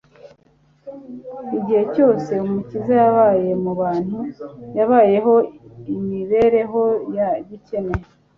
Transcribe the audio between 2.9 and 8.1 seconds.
yabaye mu bantu, yabayeho imibereho ya gikene.